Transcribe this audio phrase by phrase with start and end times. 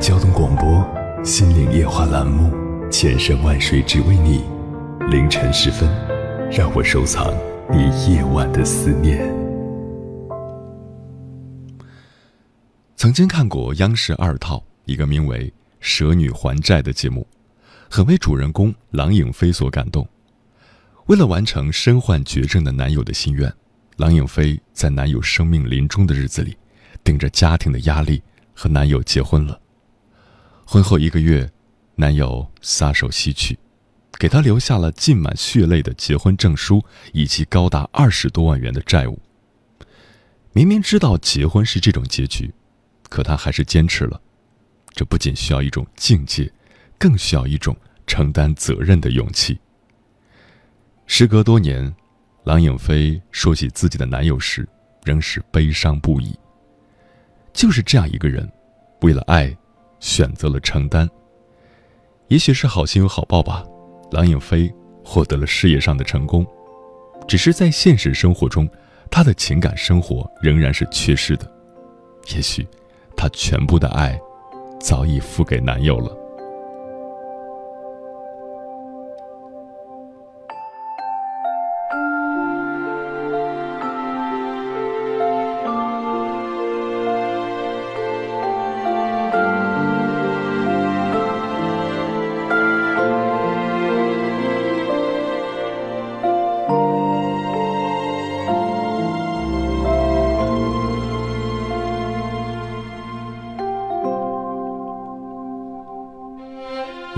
[0.00, 0.64] 交通广播
[1.24, 2.50] 《心灵夜话》栏目，
[2.90, 4.42] 千山万水只为你。
[5.10, 5.86] 凌晨时分，
[6.50, 7.34] 让我收藏
[7.70, 9.30] 你夜晚的思念。
[12.96, 15.46] 曾经看过央视二套一个名为
[15.80, 17.28] 《蛇女还债》的节目，
[17.90, 20.08] 很为主人公郎颖飞所感动。
[21.08, 23.52] 为了完成身患绝症的男友的心愿，
[23.98, 26.56] 郎颖飞在男友生命临终的日子里，
[27.04, 28.22] 顶着家庭的压力
[28.54, 29.60] 和男友结婚了。
[30.72, 31.50] 婚后一个月，
[31.96, 33.58] 男友撒手西去，
[34.20, 36.80] 给她留下了浸满血泪的结婚证书
[37.12, 39.18] 以及高达二十多万元的债务。
[40.52, 42.54] 明明知道结婚是这种结局，
[43.08, 44.20] 可她还是坚持了。
[44.90, 46.48] 这不仅需要一种境界，
[46.96, 47.76] 更需要一种
[48.06, 49.58] 承担责任的勇气。
[51.04, 51.92] 时隔多年，
[52.44, 54.68] 郎颖飞说起自己的男友时，
[55.02, 56.32] 仍是悲伤不已。
[57.52, 58.48] 就是这样一个人，
[59.00, 59.52] 为了爱，
[60.00, 61.08] 选择了承担。
[62.26, 63.64] 也许是好心有好报吧，
[64.10, 64.72] 郎影飞
[65.04, 66.44] 获得了事业上的成功，
[67.28, 68.68] 只是在现实生活中，
[69.10, 71.50] 他的情感生活仍然是缺失的。
[72.34, 72.66] 也许，
[73.16, 74.18] 他全部的爱，
[74.80, 76.16] 早已付给男友了。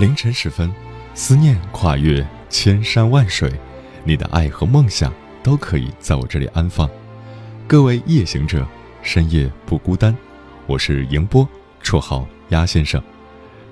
[0.03, 0.69] 凌晨时分，
[1.15, 3.53] 思念跨越千山万水，
[4.03, 5.15] 你的爱和梦想
[5.45, 6.91] 都可以在我这里安放。
[7.69, 8.67] 各位夜行者，
[9.01, 10.13] 深夜不孤单。
[10.67, 11.49] 我是迎波，
[11.85, 13.01] 绰号鸭先生。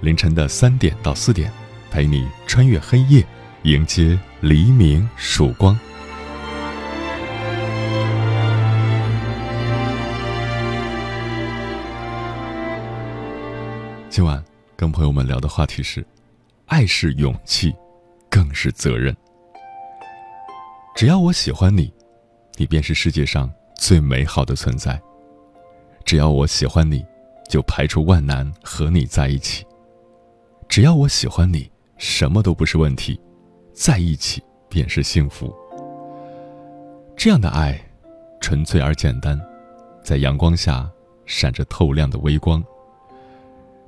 [0.03, 1.51] 凌晨的三点到四点，
[1.91, 3.27] 陪你穿越黑夜，
[3.65, 5.77] 迎接黎明曙光。
[14.09, 14.41] 今晚
[14.77, 16.07] 跟朋友们聊的话题是：
[16.71, 17.75] 爱是勇气，
[18.31, 19.15] 更是责任。
[20.95, 21.93] 只要我喜欢你，
[22.57, 24.99] 你便是世界上最美好的存在。
[26.05, 27.05] 只要我喜欢你，
[27.49, 29.67] 就排除万难和你在一起。
[30.69, 33.21] 只要我喜欢你，什么都不是问题，
[33.75, 35.53] 在一起便是幸福。
[37.17, 37.81] 这样的爱，
[38.41, 39.39] 纯粹而简单，
[40.05, 40.89] 在阳光下
[41.27, 42.63] 闪着透亮的微光。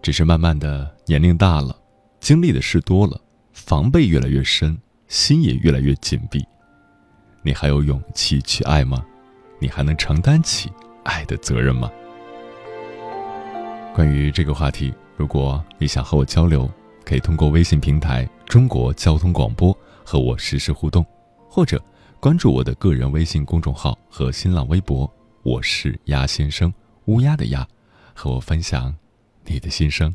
[0.03, 1.79] 只是慢慢的年龄大了，
[2.23, 3.21] 经历的事多了，
[3.53, 4.79] 防备越来越深，
[5.09, 6.41] 心也越来越紧闭。
[7.43, 9.05] 你还有勇气去爱吗？
[9.59, 10.71] 你还能承担起
[11.03, 11.91] 爱的责任吗？
[13.93, 16.71] 关于这个话题，如果你想和我交流，
[17.05, 21.05] 可以通过微信平台“中国交通广播”和我实时互动，
[21.49, 21.85] 或者
[22.21, 25.13] 关注我的个人微信公众号和新浪微博，
[25.43, 26.73] 我是鸭先生，
[27.07, 27.67] 乌鸦的鸭，
[28.15, 28.95] 和我分享。
[29.45, 30.15] 你的心声。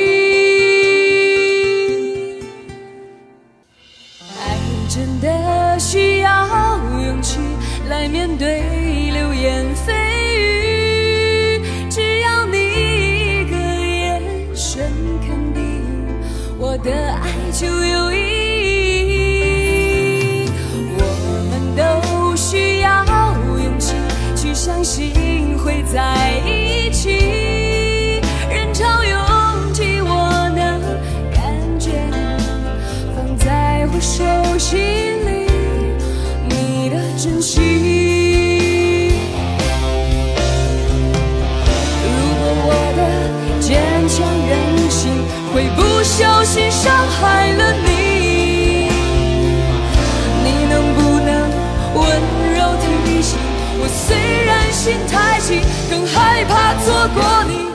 [53.79, 57.69] 我虽然心太急，更害怕错过你。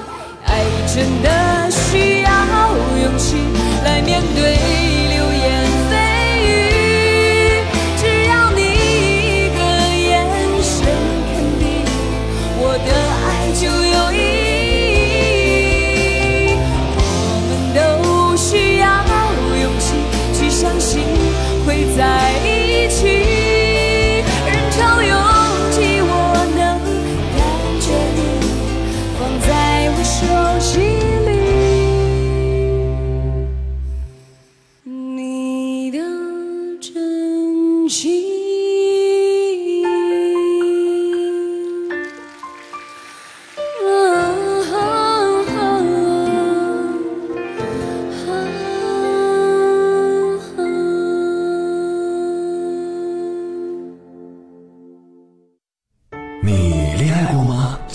[0.45, 0.51] 爱
[0.87, 1.29] 真的
[1.71, 2.31] 需要
[3.03, 3.37] 勇气
[3.85, 4.39] 来面对
[5.15, 5.36] 流言。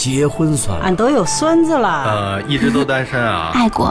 [0.01, 2.03] 结婚算了，俺都有孙子了。
[2.05, 3.51] 呃，一直都单身啊。
[3.53, 3.90] 爱过。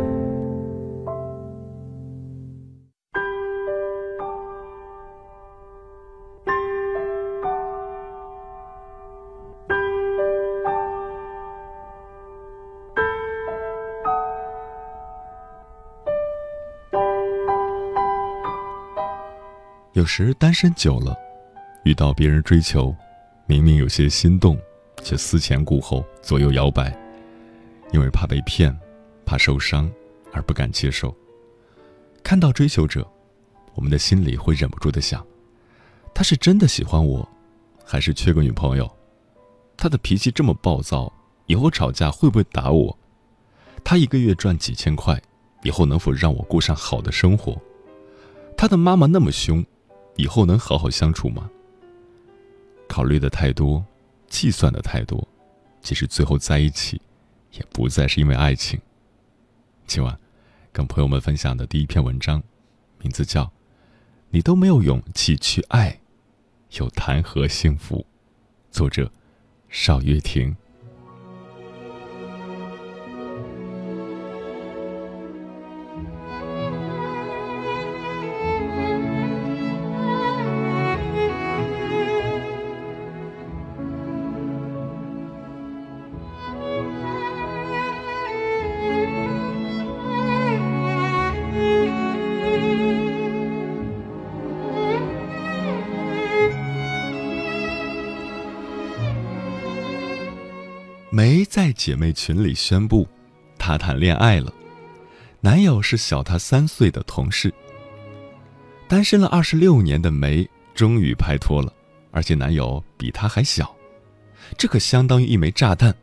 [20.01, 21.15] 有时单身久了，
[21.83, 22.91] 遇到别人追求，
[23.45, 24.57] 明明有些心动，
[25.03, 26.91] 却思前顾后，左右摇摆，
[27.93, 28.75] 因为怕被骗，
[29.27, 29.87] 怕受伤，
[30.33, 31.15] 而不敢接受。
[32.23, 33.07] 看到追求者，
[33.75, 35.23] 我们的心里会忍不住的想：
[36.15, 37.29] 他是真的喜欢我，
[37.85, 38.91] 还是缺个女朋友？
[39.77, 41.13] 他的脾气这么暴躁，
[41.45, 42.97] 以后吵架会不会打我？
[43.83, 45.21] 他一个月赚几千块，
[45.61, 47.55] 以后能否让我过上好的生活？
[48.57, 49.63] 他的妈妈那么凶。
[50.15, 51.49] 以后能好好相处吗？
[52.87, 53.83] 考虑的太多，
[54.27, 55.27] 计算的太多，
[55.81, 57.01] 其实最后在一起，
[57.53, 58.79] 也不再是因为爱情。
[59.87, 60.17] 今晚，
[60.71, 62.43] 跟朋友们分享的第一篇文章，
[62.99, 63.43] 名字叫
[64.29, 65.99] 《你都没有勇气去爱，
[66.77, 67.99] 又谈何幸福》，
[68.69, 69.11] 作者
[69.69, 70.55] 邵月婷。
[101.13, 103.05] 梅在姐妹群里宣布，
[103.57, 104.53] 她谈恋爱了，
[105.41, 107.53] 男友是小她三岁的同事。
[108.87, 111.73] 单身了二十六年的梅终于拍拖了，
[112.11, 113.75] 而且男友比她还小，
[114.57, 115.93] 这可相当于一枚炸弹，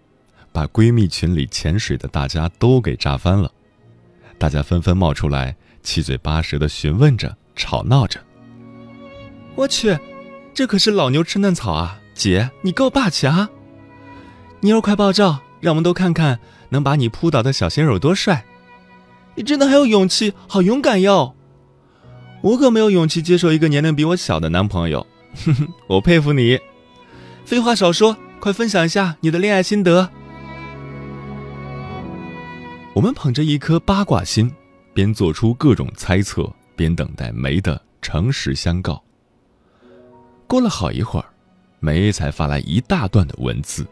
[0.53, 3.51] 把闺蜜群里潜水的大家都给炸翻了。
[4.37, 8.21] 大家纷纷冒出来，七嘴八舌的询问着，吵闹着。
[9.55, 9.99] 我去，
[10.53, 11.99] 这可是老牛吃嫩草啊！
[12.13, 13.49] 姐，你够霸气啊！
[14.61, 18.45] 妞儿快爆照，让我们都看看能把你扑倒的小鲜肉多帅！
[19.37, 21.35] 你真的很有勇气，好勇敢哟！
[22.43, 25.07] 我可没有勇气接受一个年龄比我小的男朋友，
[25.45, 26.59] 哼哼，我佩服你。
[27.45, 30.09] 废话少说，快分享一下你的恋爱心得。
[32.95, 34.53] 我们捧着一颗八卦心，
[34.93, 39.01] 边做出各种猜测，边等待梅的诚实相告。
[40.49, 41.27] 过了好一会儿，
[41.79, 43.87] 梅才发来一大段的文字。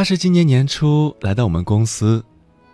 [0.00, 2.24] 他是今年年初来到我们公司，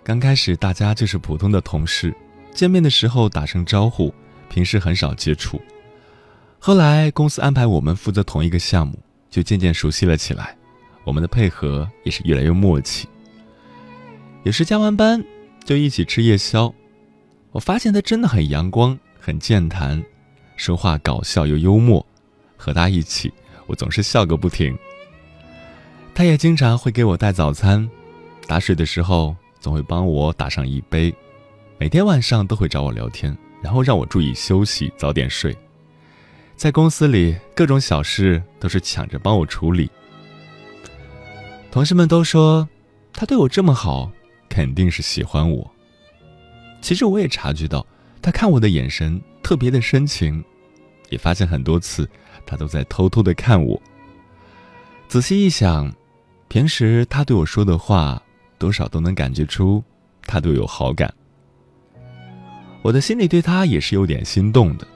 [0.05, 2.15] 刚开始大家就是普通的同事，
[2.55, 4.15] 见面的时候打声招呼，
[4.49, 5.61] 平时很少接触。
[6.61, 8.97] 后来公司安排我们负责同一个项目，
[9.29, 10.57] 就渐渐熟悉了起来，
[11.03, 13.09] 我们的配合也是越来越默契。
[14.45, 15.21] 有时加完班
[15.65, 16.73] 就一起吃夜宵，
[17.51, 20.01] 我发现他真的很阳光，很健谈，
[20.55, 22.07] 说话搞笑又幽默，
[22.57, 23.33] 和他一起，
[23.67, 24.79] 我总是笑个不停。
[26.17, 27.87] 他也经常会给我带早餐，
[28.47, 31.15] 打水的时候总会帮我打上一杯，
[31.77, 35.55] 每天晚上都会找我聊天，然后让我注意休息，早点睡。
[36.57, 39.91] 在公司里，各种小事都是抢着帮我处理。
[41.71, 42.67] 同事们都说，
[43.13, 44.11] 他对我这么好，
[44.49, 45.71] 肯定是喜欢我。
[46.81, 47.87] 其实我也察觉到，
[48.23, 50.43] 他看我的眼神特别的深情，
[51.11, 52.09] 也发现很多次
[52.47, 53.79] 他都在偷偷的看我。
[55.09, 55.95] 仔细一想，
[56.57, 58.19] 平时他对我说的话，
[58.57, 59.85] 多少都能感觉出
[60.23, 61.13] 他对我有好感。
[62.81, 64.89] 我的心里对他也是有点心动的，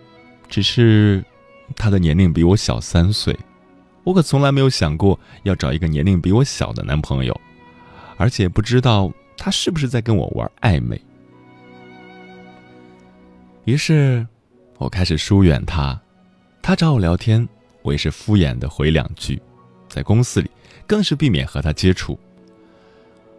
[0.48, 1.22] 只是
[1.76, 3.38] 他的年龄比我小三岁，
[4.04, 7.38] 我可从来没有想过要找一个年龄比我小的男朋友，
[8.16, 10.98] 而且不知道他是不是在跟我玩暧昧。
[13.66, 14.26] 于是，
[14.78, 16.00] 我开始疏远他。
[16.62, 17.46] 他找我聊天，
[17.82, 19.38] 我也是敷衍的回两句。
[19.90, 20.50] 在公司里，
[20.86, 22.18] 更是避免和他接触。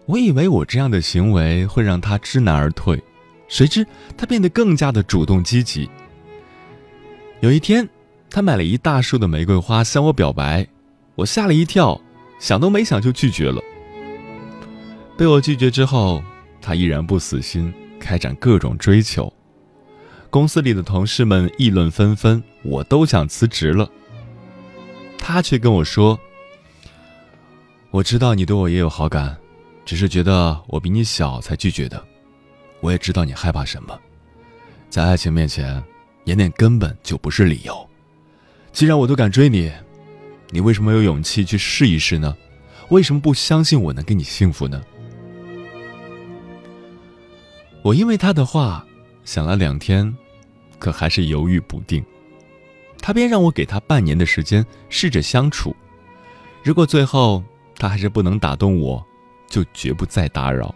[0.06, 3.02] 我以为我这样的行为会让他知难而退，
[3.48, 5.90] 谁知他变得更加的主动积极。
[7.40, 7.88] 有一天，
[8.30, 10.68] 他买了一大束的玫瑰花向我表白，
[11.16, 12.00] 我吓了一跳，
[12.40, 13.62] 想都没想就拒绝了。
[15.18, 16.22] 被我拒绝之后，
[16.62, 19.32] 他依然不死心，开展各种追求。
[20.30, 23.90] 公司里的同事们议论纷纷，我都想辞职了。
[25.18, 26.20] 他却跟我说
[27.92, 29.38] ：“我知道你对我也有好感，
[29.84, 32.02] 只是觉得我比你小才拒绝的。
[32.80, 34.00] 我也知道你害怕什么，
[34.90, 35.84] 在爱情面前，
[36.24, 37.90] 年龄根本就不是理由。
[38.72, 39.70] 既然我都敢追你，
[40.50, 42.36] 你为什么有勇气去试一试呢？
[42.90, 44.82] 为什么不相信我能给你幸福呢？”
[47.84, 48.86] 我因为他的话。
[49.24, 50.12] 想了两天，
[50.80, 52.04] 可还是犹豫不定。
[53.00, 55.76] 他便让我给他半年的时间试着相处，
[56.64, 57.44] 如果最后
[57.82, 59.04] 他还是不能打动我，
[59.50, 60.76] 就绝不再打扰。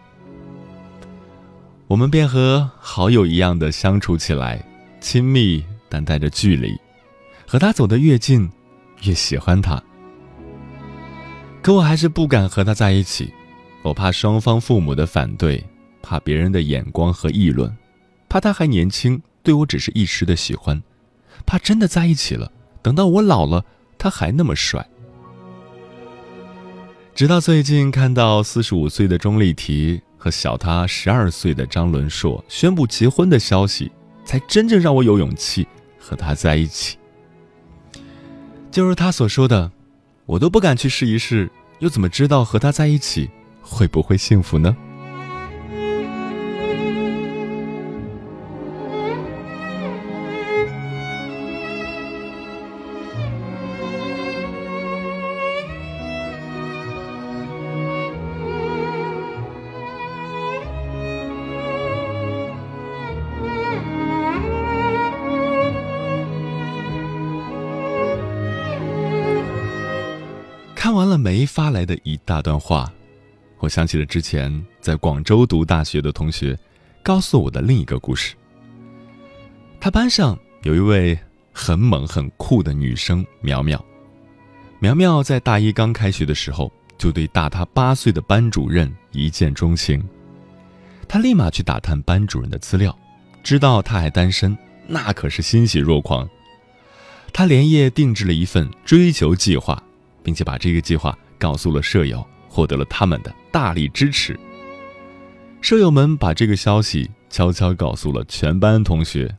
[1.86, 4.60] 我们便和好友一样的相处起来，
[5.00, 6.76] 亲密但带着距离。
[7.46, 8.50] 和他走得越近，
[9.04, 9.80] 越喜欢他。
[11.62, 13.32] 可我还是不敢和他在一起，
[13.84, 15.64] 我怕双方父母的反对，
[16.02, 17.72] 怕别人的眼光和议论。
[18.28, 20.76] 怕他还年轻，对我只是一时的喜欢；
[21.46, 22.50] 怕真的在一起了，
[22.82, 23.64] 等到我老了，
[23.96, 24.84] 他还那么帅。
[27.16, 33.90] 直到最近看到四十五岁的钟丽缇和小她十二岁的张伦硕宣布结婚的消息，
[34.22, 35.66] 才真正让我有勇气
[35.98, 36.98] 和他在一起。
[38.70, 39.72] 就如他所说的，
[40.26, 43.30] 我都不敢去试一试，又怎么知道和他在一起
[43.62, 44.76] 会不会幸福呢？
[71.76, 72.90] 来的一大段话，
[73.58, 76.58] 我想起了之前在广州读大学的同学
[77.02, 78.34] 告诉我的另一个故事。
[79.78, 81.18] 他班上有一位
[81.52, 83.84] 很猛很酷的女生苗苗，
[84.78, 90.02] 苗苗在大一刚开学的时候就对大她八岁的班主任一见钟情。
[91.06, 92.98] 他立马去打探班主任的资料，
[93.44, 94.56] 知道他还单身，
[94.88, 96.26] 那可是欣喜若狂。
[97.34, 99.82] 他连夜定制了一份追求计划。
[100.26, 104.38] 并且把这个计划告诉了舍友，获得了他们的大力支持。
[105.60, 109.34] 舍友们把这个消息悄悄告诉了全班同学，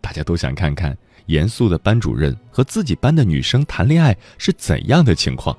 [0.00, 0.96] 大家都想看看
[1.26, 5.56] 严肃的班主任和自己班的女生谈恋爱是怎样的情况。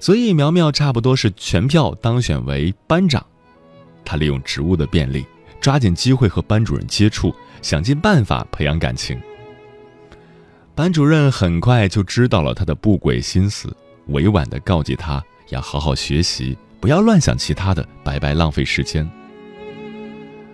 [0.00, 3.24] 所以苗苗差不多是全票当选为班长。
[4.04, 5.24] 她利用职务的便利，
[5.60, 9.18] 抓紧机会和班主任接触，想尽办法培养感情。
[10.74, 13.74] 班主任很快就知道了他的不轨心思，
[14.08, 19.08] 委婉地告诫他要好好学习，不要乱想其他的，白白浪费时间。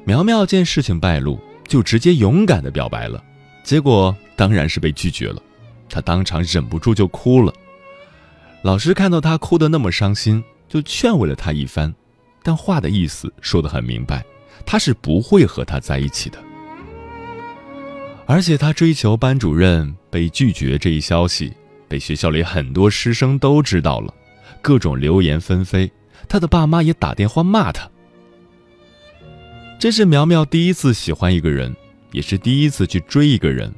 [0.05, 3.23] 苗苗见事情败露，就直接勇敢地表白了，
[3.63, 5.43] 结果当然是被拒绝了。
[5.89, 7.53] 他当场忍不住就哭了。
[8.63, 11.93] 老师看到他哭得那么伤心，就劝慰了他一番，
[12.43, 14.25] 但话的意思说得很明白，
[14.65, 16.39] 他是不会和他在一起的。
[18.27, 21.53] 而且他追求班主任被拒绝这一消息，
[21.91, 24.15] 被学校里很多师生都知道了，
[24.63, 25.91] 各种流言纷飞。
[26.29, 27.91] 他的爸妈也打电话骂他。
[29.77, 31.75] 这是苗苗第一次喜欢一个人，
[32.13, 33.75] 也是第一次去追一个人，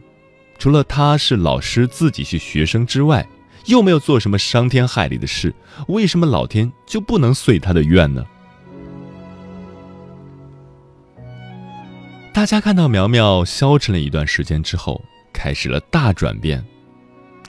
[0.58, 3.26] 除了他是老师自己是学生之外，
[3.64, 5.54] 又没有做什么伤天害理的事，
[5.88, 8.26] 为什么老天就不能遂他的愿呢？
[12.34, 15.02] 大家看到苗苗消沉了一段时间之后，
[15.32, 16.62] 开始了大转变。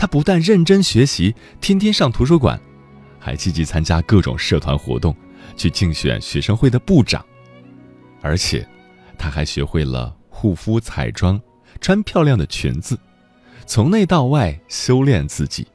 [0.03, 2.59] 他不但认真学习，天天上图书馆，
[3.21, 5.15] 还积极参加各种社团活动，
[5.55, 7.25] 去竞选学生会的部长。
[8.21, 8.67] 而且，
[9.17, 11.39] 他还学会了护肤、彩妆，
[11.79, 12.99] 穿漂亮的裙子，
[13.65, 15.65] 从内到外修炼自己。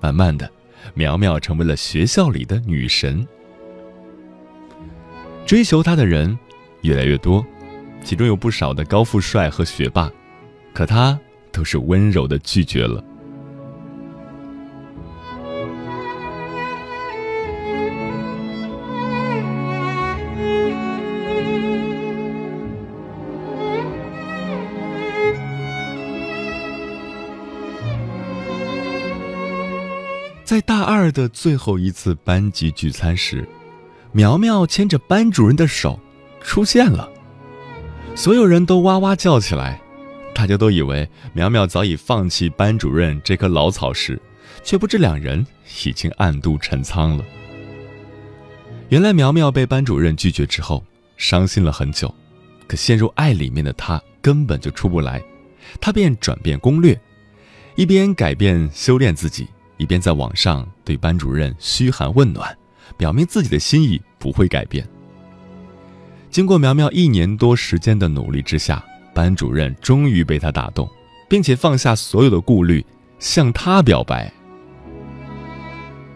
[0.00, 0.50] 慢慢的，
[0.92, 3.24] 苗苗成为了学校里的女神。
[5.46, 6.36] 追求她的人
[6.80, 7.46] 越来越多。
[8.02, 10.10] 其中有不少的高富帅和学霸，
[10.74, 11.16] 可他
[11.52, 13.04] 都是温柔的拒绝了。
[30.50, 33.48] 在大二的最后一次班级聚餐时，
[34.10, 35.96] 苗苗牵着班主任的手
[36.40, 37.08] 出现了。
[38.16, 39.80] 所有人都哇哇叫起来，
[40.34, 44.20] 大家都以为苗苗早已放弃班主任这棵老草时，
[44.64, 45.46] 却不知两人
[45.84, 47.24] 已经暗度陈仓了。
[48.88, 50.84] 原来苗苗被班主任拒绝之后，
[51.16, 52.12] 伤心了很久，
[52.66, 55.22] 可陷入爱里面的她根本就出不来，
[55.80, 57.00] 她便转变攻略，
[57.76, 59.46] 一边改变修炼自己，
[59.80, 62.54] 一边在网上对班主任嘘寒问暖，
[62.98, 64.86] 表明自己的心意不会改变。
[66.28, 68.84] 经过苗苗一年多时间的努力之下，
[69.14, 70.86] 班主任终于被他打动，
[71.30, 72.84] 并且放下所有的顾虑，
[73.18, 74.30] 向他表白。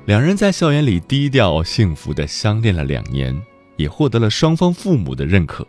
[0.05, 3.35] 两人在校园里低调幸福的相恋了两年，
[3.79, 5.67] 也获得了双方父母的认可。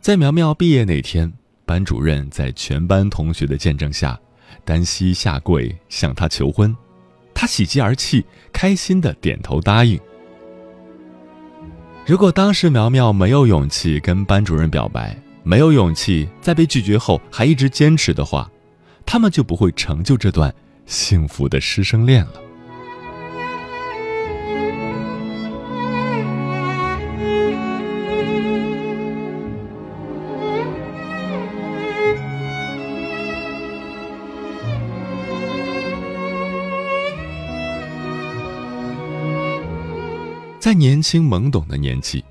[0.00, 1.30] 在苗苗毕业那天，
[1.66, 4.18] 班主任在全班同学的见证下，
[4.64, 6.76] 单膝下跪向她求婚，
[7.34, 9.98] 她喜极而泣，开心的点头答应。
[12.06, 18.50] 如果当时苗苗没有勇气跟班主任表白，没有勇气在被拒绝后还一直坚持的话，
[19.04, 20.54] 他们就不会成就这段
[20.86, 22.47] 幸福的师生恋了。
[40.78, 42.24] 年轻懵懂的年纪，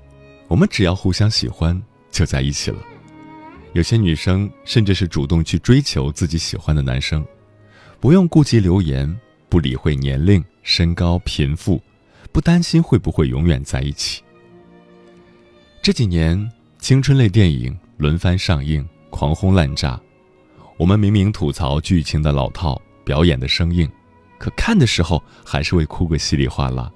[0.48, 1.80] 我们只要互相喜欢
[2.10, 2.78] 就在一起了。
[3.74, 7.22] 有些女生甚至是主动去追求自己喜欢的男生，
[8.00, 9.14] 不用顾及流言，
[9.50, 11.82] 不理会年龄、身高、贫富，
[12.32, 14.22] 不担心会不会永远在一起。
[15.82, 20.00] 这几年青春类电影轮番上映，狂轰滥炸。
[20.78, 23.86] 我们明明吐槽剧情的老套、表演的生硬，
[24.38, 26.90] 可看的时候还是会哭个稀里哗啦。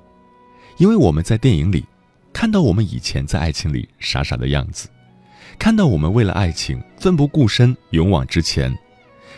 [0.78, 1.84] 因为我们在电影里
[2.32, 4.88] 看到我们以前在爱情里傻傻的样子，
[5.58, 8.76] 看到我们为了爱情奋不顾身勇往直前，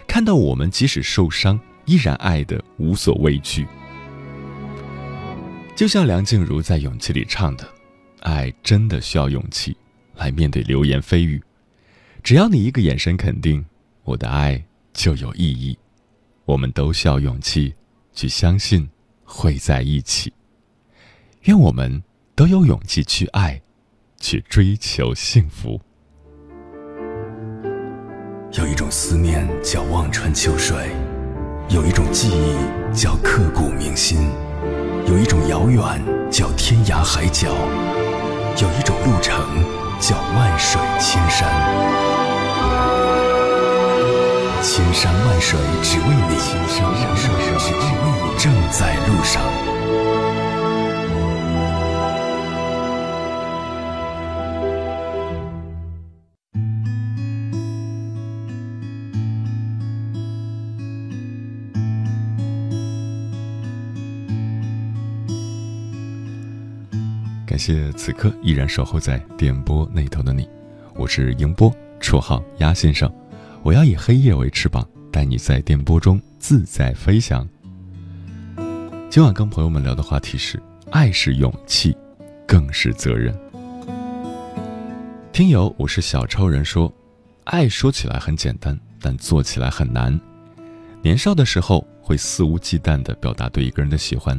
[0.06, 3.66] 看到我们即使受伤依然爱的无所畏惧。
[5.74, 7.68] 就像梁静茹在《勇气》里唱的
[8.22, 9.76] ：“爱真的需要勇气
[10.14, 11.42] 来面对流言蜚语，
[12.22, 13.64] 只要你一个眼神肯定，
[14.04, 15.76] 我的爱就有意义。
[16.44, 17.74] 我们都需要勇气
[18.12, 18.88] 去相信
[19.24, 20.32] 会在一起。”
[21.44, 22.02] 愿我们
[22.34, 23.60] 都有勇气去爱，
[24.18, 25.78] 去追求幸福。
[28.52, 30.74] 有一种思念叫望穿秋水，
[31.68, 32.56] 有一种记忆
[32.96, 34.30] 叫刻骨铭心，
[35.06, 37.50] 有一种遥远叫天涯海角，
[38.62, 39.36] 有一种路程
[40.00, 41.46] 叫万水千山。
[44.62, 47.76] 千山万水只为你，千山万水只为
[48.24, 49.42] 你正在路上。
[67.66, 70.46] 谢此刻依然守候在电波那头的你，
[70.96, 73.10] 我是迎波，绰号鸭先生。
[73.62, 77.48] 我要以黑夜为翅膀，带你在电波中自在飞翔。
[79.08, 81.96] 今晚跟朋友们聊的话题是：爱是勇气，
[82.46, 83.34] 更是责任。
[85.32, 86.94] 听友，我是小超人说，
[87.44, 90.20] 爱说起来很简单，但做起来很难。
[91.00, 94.38] 年少的时候会肆无忌惮地表达对一个人的喜欢，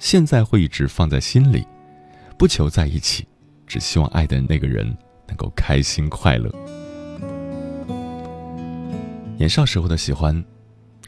[0.00, 1.64] 现在会一直放在心里。
[2.38, 3.26] 不求在一起，
[3.66, 4.86] 只希望爱的那个人
[5.26, 6.50] 能够开心快乐。
[9.36, 10.44] 年少时候的喜欢，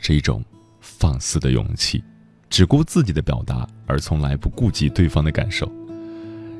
[0.01, 0.45] 是一种
[0.81, 2.03] 放肆的勇气，
[2.51, 5.71] 只顾自己的表达，而从来不顾及对方的感受。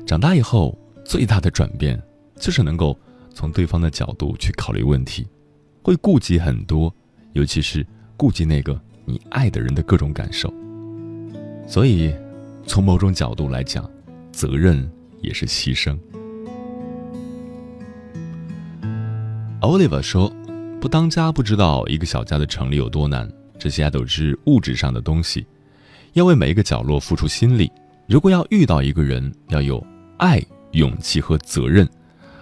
[0.05, 2.01] 长大以后，最大的转变
[2.37, 2.97] 就是能够
[3.33, 5.27] 从对方的角度去考虑问题，
[5.81, 6.93] 会顾及很多，
[7.33, 10.53] 尤其是顾及那个你爱的人的各种感受。
[11.67, 12.15] 所以，
[12.65, 13.89] 从某种角度来讲，
[14.37, 14.87] 责任
[15.19, 15.97] 也是牺牲。
[19.61, 20.31] Oliver 说
[20.79, 25.43] ：“不当家不知道一个小家的成立有多难，这些都是物质上的东西，
[26.13, 27.71] 要为每一个角落付出心力。
[28.07, 29.83] 如果要遇到一个人，要有
[30.17, 30.39] 爱、
[30.73, 31.89] 勇气和责任，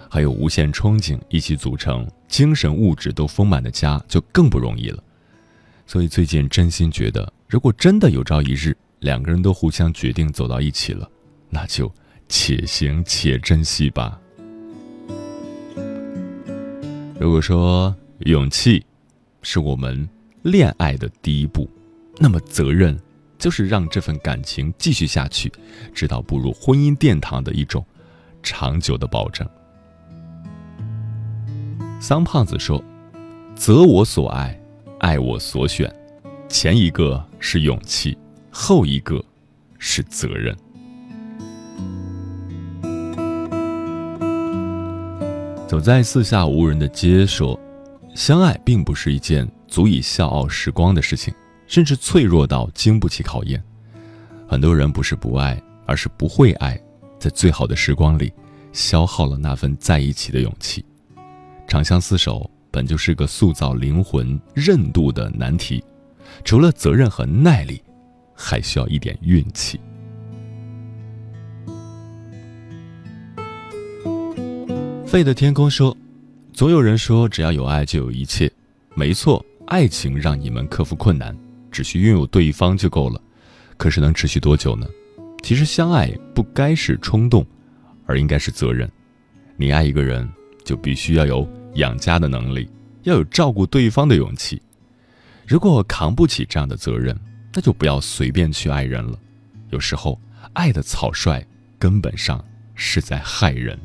[0.10, 5.02] 还有无限憧憬，一起组成精神物质都丰满的家，就更不容易了。
[5.88, 11.10] 所以最近真心觉得，如果真的有朝一日两个人都互相决定走到一起了，
[11.50, 11.92] 那就
[12.28, 14.20] 且行且珍惜吧。”
[17.20, 18.86] 如果说勇气
[19.42, 20.08] 是我们
[20.42, 21.70] 恋爱的第一步，
[22.18, 23.00] 那么责任
[23.40, 25.52] 就是让这份感情继续下去，
[25.94, 27.86] 直到步入婚姻殿堂的一种
[28.44, 29.48] 长久的保证。
[32.02, 32.84] 桑胖子说
[33.56, 34.60] ：“择我所爱，
[35.00, 35.92] 爱我所选，
[36.50, 38.18] 前一个是勇气，
[38.52, 39.24] 后一个
[39.80, 40.56] 是责任。”
[45.76, 47.60] 走在四下无人的街，说
[48.16, 51.34] ：“相爱并不是一件足以笑傲时光的事情，
[51.68, 53.62] 甚至脆弱到经不起考验。
[54.48, 56.82] 很多人不是不爱，而是不会爱，
[57.20, 58.32] 在最好的时光里，
[58.72, 60.86] 消耗了那份在一起的勇气。
[61.68, 65.84] 长相厮守本就是个塑造灵魂韧度的难题，
[66.46, 67.84] 除了责任和耐力，
[68.34, 69.78] 还需要一点运气。”
[75.16, 75.96] 飞的天空说
[76.52, 78.52] ：“总有人说，只要有爱就有一切。
[78.96, 81.34] 没错，爱情让你们克服困难，
[81.72, 83.22] 只需拥有对方就够了。
[83.78, 84.86] 可是能持续多久呢？
[85.42, 87.48] 其实相爱不该是冲动，
[88.06, 88.92] 而应该是责任。
[89.56, 90.30] 你爱一个人，
[90.66, 92.70] 就必须要有养家的能力，
[93.04, 94.62] 要有照顾对方的勇气。
[95.48, 97.18] 如果扛不起这样的责任，
[97.54, 99.18] 那就不要随便去爱人了。
[99.70, 100.20] 有时候，
[100.52, 101.42] 爱的草率，
[101.80, 103.80] 根本上是在害人。”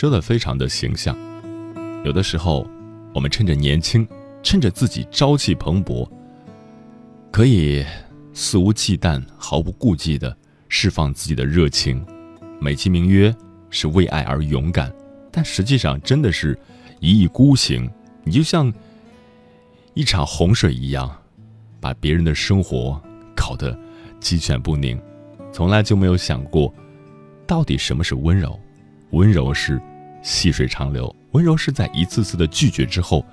[0.00, 1.14] 说的非常的形象，
[2.06, 2.66] 有的时候，
[3.14, 4.08] 我们趁着年轻，
[4.42, 6.08] 趁着自己朝气蓬勃，
[7.30, 7.84] 可以
[8.32, 10.34] 肆无忌惮、毫不顾忌的
[10.70, 12.02] 释放自己的热情，
[12.58, 13.30] 美其名曰
[13.68, 14.90] 是为爱而勇敢，
[15.30, 16.58] 但实际上真的是
[17.00, 17.86] 一意孤行。
[18.24, 18.72] 你就像
[19.92, 21.14] 一场洪水一样，
[21.78, 22.98] 把别人的生活
[23.36, 23.78] 搞得
[24.18, 24.98] 鸡犬不宁，
[25.52, 26.72] 从来就没有想过，
[27.46, 28.58] 到底什么是温柔？
[29.10, 29.78] 温柔是。
[30.22, 33.24] 细水长流，温柔是在一次次的拒绝之后，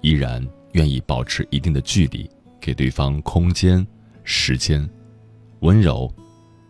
[0.00, 2.28] 依然愿意保持一定的距离，
[2.60, 3.86] 给对方空间、
[4.22, 4.88] 时间。
[5.60, 6.12] 温柔，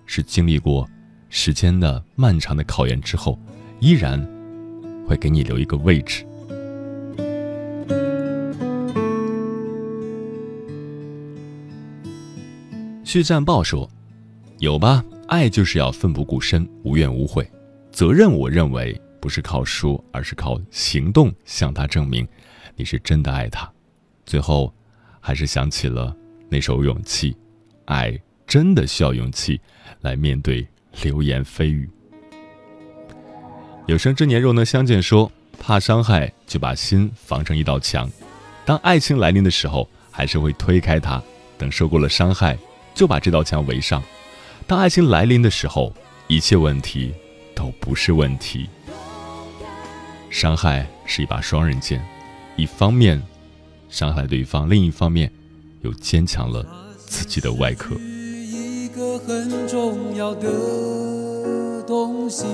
[0.06, 0.88] 是经历过
[1.28, 3.38] 时间的漫长的考验之后，
[3.80, 4.20] 依然
[5.06, 6.24] 会给你留一个位置。
[13.02, 13.88] 续战报说
[14.58, 17.48] ：“有吧，爱就是要奋不顾身，无怨无悔。
[17.92, 22.28] 责任，我认为。”不是靠说，而是靠行动向他证明，
[22.76, 23.66] 你是真的爱他。
[24.26, 24.70] 最后，
[25.18, 26.14] 还是想起了
[26.50, 27.32] 那首《勇气》，
[27.87, 29.58] 爱真的需要勇气
[30.02, 30.68] 来面对
[31.00, 31.88] 流言蜚语。
[33.87, 38.06] 有生之年若能相见，说怕伤害就把心防成一道墙，
[38.66, 41.18] 当爱情来临的时候，还是会推开它；
[41.56, 42.58] 等受过了伤害，
[42.94, 44.02] 就把这道墙围上。
[44.66, 45.94] 当爱情来临的时候，
[46.28, 47.14] 一切问题
[47.54, 48.68] 都不是问题。
[50.35, 52.05] 伤害是一把双刃剑，
[52.57, 53.23] 一方面
[53.88, 55.31] 伤害对方，另一方面
[55.83, 56.66] 又坚强了
[56.97, 57.94] 自己的外壳。
[57.94, 62.47] 一个很重要的东西。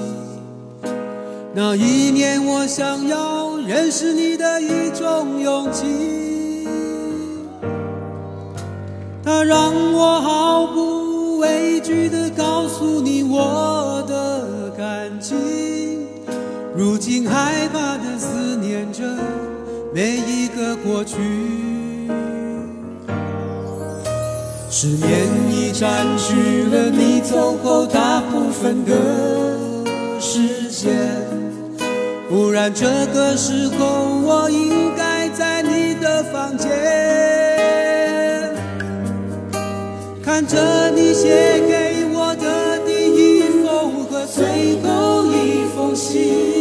[1.55, 6.69] 那一年，我想要认识你的一种勇气，
[9.25, 10.90] 它让我毫不
[16.81, 19.03] 如今害怕的思念着
[19.95, 21.19] 每一个过去，
[24.71, 28.95] 十年已占据了你走后大部分的
[30.19, 30.97] 时间。
[32.31, 36.71] 不然这个时候我应该在你的房间，
[40.25, 41.29] 看着你写
[41.69, 46.60] 给我的第一封和最后一封信。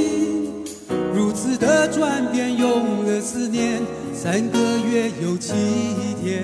[4.22, 5.54] 三个月有七
[6.22, 6.44] 天。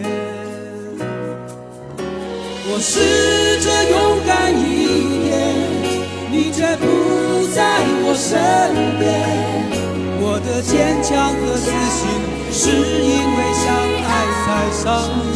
[2.71, 2.93] 我试
[3.59, 3.93] 着勇
[4.25, 5.29] 敢一点，
[6.31, 6.83] 你却不
[7.53, 8.31] 在我身
[8.97, 9.03] 边。
[10.21, 12.07] 我的坚强和自信，
[12.49, 13.67] 是因为相
[14.07, 14.09] 爱
[14.45, 14.85] 才上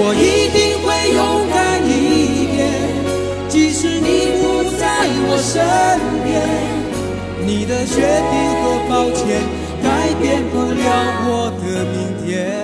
[0.00, 1.56] 我一定会勇敢
[1.88, 1.88] 一
[2.54, 2.60] 点，
[3.48, 4.06] 即使你
[4.42, 4.44] 不
[4.76, 5.56] 在我身
[6.10, 6.17] 边。
[7.48, 9.40] 你的决定和抱歉，
[9.82, 10.84] 改变不了
[11.24, 12.57] 我的明天。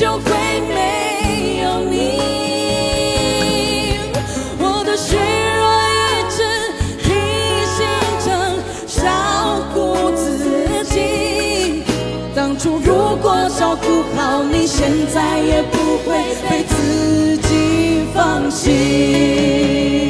[0.00, 0.30] 就会
[0.66, 1.92] 没有你。
[4.58, 5.14] 我的虚
[5.58, 6.40] 弱一直
[7.02, 7.04] 提
[7.76, 7.84] 醒
[8.24, 8.26] 着
[8.86, 11.82] 照顾自己
[12.34, 20.09] 当初如果照顾好你现在也不会被自己放弃。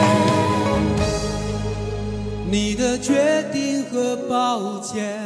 [3.01, 5.19] 决定和抱歉，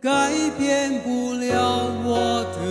[0.00, 2.61] 改变不了我的。